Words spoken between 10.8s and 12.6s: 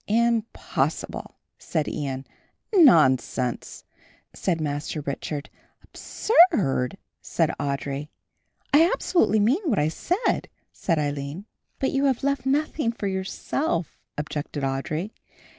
Aline. "But you have left